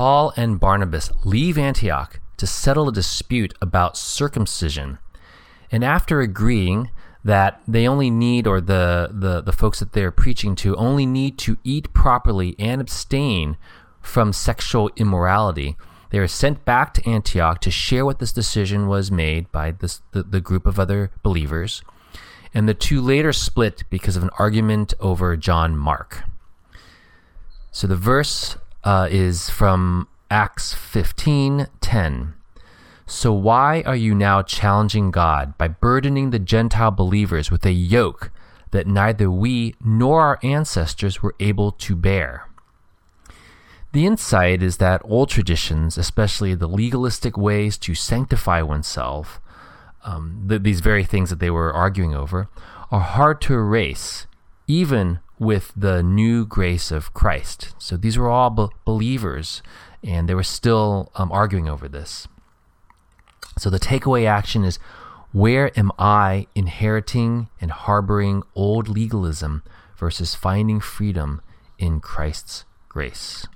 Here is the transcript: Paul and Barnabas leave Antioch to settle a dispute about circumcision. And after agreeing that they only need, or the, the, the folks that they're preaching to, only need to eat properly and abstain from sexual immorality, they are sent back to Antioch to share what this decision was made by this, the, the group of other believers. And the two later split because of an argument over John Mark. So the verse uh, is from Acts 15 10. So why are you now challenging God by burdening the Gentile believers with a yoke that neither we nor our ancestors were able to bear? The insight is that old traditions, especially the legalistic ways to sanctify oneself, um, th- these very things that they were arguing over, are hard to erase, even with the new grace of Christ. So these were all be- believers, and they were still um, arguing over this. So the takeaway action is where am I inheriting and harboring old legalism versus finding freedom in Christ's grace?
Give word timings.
Paul 0.00 0.32
and 0.34 0.58
Barnabas 0.58 1.10
leave 1.26 1.58
Antioch 1.58 2.20
to 2.38 2.46
settle 2.46 2.88
a 2.88 2.92
dispute 2.92 3.52
about 3.60 3.98
circumcision. 3.98 4.98
And 5.70 5.84
after 5.84 6.22
agreeing 6.22 6.88
that 7.22 7.60
they 7.68 7.86
only 7.86 8.08
need, 8.08 8.46
or 8.46 8.62
the, 8.62 9.10
the, 9.12 9.42
the 9.42 9.52
folks 9.52 9.78
that 9.80 9.92
they're 9.92 10.10
preaching 10.10 10.56
to, 10.56 10.74
only 10.76 11.04
need 11.04 11.36
to 11.40 11.58
eat 11.64 11.92
properly 11.92 12.56
and 12.58 12.80
abstain 12.80 13.58
from 14.00 14.32
sexual 14.32 14.90
immorality, 14.96 15.76
they 16.08 16.18
are 16.18 16.26
sent 16.26 16.64
back 16.64 16.94
to 16.94 17.06
Antioch 17.06 17.60
to 17.60 17.70
share 17.70 18.06
what 18.06 18.20
this 18.20 18.32
decision 18.32 18.88
was 18.88 19.12
made 19.12 19.52
by 19.52 19.70
this, 19.70 20.00
the, 20.12 20.22
the 20.22 20.40
group 20.40 20.64
of 20.64 20.80
other 20.80 21.10
believers. 21.22 21.82
And 22.54 22.66
the 22.66 22.72
two 22.72 23.02
later 23.02 23.34
split 23.34 23.84
because 23.90 24.16
of 24.16 24.22
an 24.22 24.30
argument 24.38 24.94
over 24.98 25.36
John 25.36 25.76
Mark. 25.76 26.22
So 27.70 27.86
the 27.86 27.96
verse 27.96 28.56
uh, 28.84 29.08
is 29.10 29.50
from 29.50 30.08
Acts 30.30 30.74
15 30.74 31.66
10. 31.80 32.34
So 33.06 33.32
why 33.32 33.82
are 33.86 33.96
you 33.96 34.14
now 34.14 34.42
challenging 34.42 35.10
God 35.10 35.58
by 35.58 35.66
burdening 35.66 36.30
the 36.30 36.38
Gentile 36.38 36.92
believers 36.92 37.50
with 37.50 37.66
a 37.66 37.72
yoke 37.72 38.30
that 38.70 38.86
neither 38.86 39.28
we 39.28 39.74
nor 39.84 40.20
our 40.20 40.38
ancestors 40.44 41.20
were 41.20 41.34
able 41.40 41.72
to 41.72 41.96
bear? 41.96 42.48
The 43.92 44.06
insight 44.06 44.62
is 44.62 44.76
that 44.76 45.02
old 45.04 45.28
traditions, 45.28 45.98
especially 45.98 46.54
the 46.54 46.68
legalistic 46.68 47.36
ways 47.36 47.76
to 47.78 47.96
sanctify 47.96 48.62
oneself, 48.62 49.40
um, 50.04 50.46
th- 50.48 50.62
these 50.62 50.80
very 50.80 51.02
things 51.02 51.30
that 51.30 51.40
they 51.40 51.50
were 51.50 51.72
arguing 51.72 52.14
over, 52.14 52.48
are 52.92 53.00
hard 53.00 53.40
to 53.42 53.54
erase, 53.54 54.28
even 54.68 55.18
with 55.40 55.72
the 55.74 56.02
new 56.02 56.44
grace 56.44 56.92
of 56.92 57.14
Christ. 57.14 57.74
So 57.78 57.96
these 57.96 58.18
were 58.18 58.28
all 58.28 58.50
be- 58.50 58.68
believers, 58.84 59.62
and 60.04 60.28
they 60.28 60.34
were 60.34 60.44
still 60.44 61.10
um, 61.16 61.32
arguing 61.32 61.68
over 61.68 61.88
this. 61.88 62.28
So 63.58 63.70
the 63.70 63.80
takeaway 63.80 64.26
action 64.26 64.64
is 64.64 64.78
where 65.32 65.76
am 65.78 65.92
I 65.98 66.46
inheriting 66.54 67.48
and 67.60 67.70
harboring 67.70 68.42
old 68.54 68.86
legalism 68.88 69.62
versus 69.96 70.34
finding 70.34 70.78
freedom 70.78 71.40
in 71.78 72.00
Christ's 72.00 72.66
grace? 72.88 73.46